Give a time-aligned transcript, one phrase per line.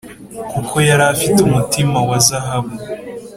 [0.51, 2.73] kuko yari afite umutima wa zahabu.